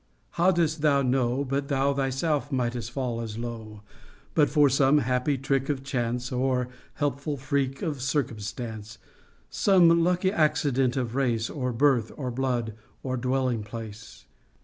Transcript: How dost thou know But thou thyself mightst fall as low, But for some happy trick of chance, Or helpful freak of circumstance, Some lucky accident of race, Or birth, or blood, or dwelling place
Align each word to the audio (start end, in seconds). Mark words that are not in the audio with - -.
How 0.31 0.49
dost 0.49 0.81
thou 0.81 1.03
know 1.03 1.45
But 1.45 1.67
thou 1.67 1.93
thyself 1.93 2.51
mightst 2.51 2.89
fall 2.89 3.21
as 3.21 3.37
low, 3.37 3.83
But 4.33 4.49
for 4.49 4.67
some 4.67 4.97
happy 4.97 5.37
trick 5.37 5.69
of 5.69 5.83
chance, 5.83 6.31
Or 6.31 6.69
helpful 6.95 7.37
freak 7.37 7.83
of 7.83 8.01
circumstance, 8.01 8.97
Some 9.51 10.03
lucky 10.03 10.31
accident 10.31 10.97
of 10.97 11.13
race, 11.13 11.51
Or 11.51 11.71
birth, 11.71 12.11
or 12.17 12.31
blood, 12.31 12.73
or 13.03 13.15
dwelling 13.15 13.61
place 13.61 14.25